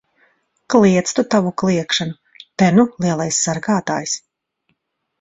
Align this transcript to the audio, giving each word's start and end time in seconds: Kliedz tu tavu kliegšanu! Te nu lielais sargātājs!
Kliedz 0.73 1.13
tu 1.19 1.25
tavu 1.35 1.51
kliegšanu! 1.63 2.17
Te 2.63 2.73
nu 2.81 2.89
lielais 3.05 3.45
sargātājs! 3.49 4.21